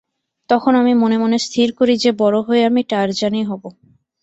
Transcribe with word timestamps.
তখন 0.49 0.73
আমি 0.75 0.93
মনে 0.93 1.17
মনে 1.17 1.37
স্থির 1.45 1.69
করি 1.79 1.93
যে 1.97 2.11
বড় 2.21 2.37
হয়ে 2.47 2.61
আমি 2.65 2.81
টারজানই 2.91 3.43
হব। 3.43 3.63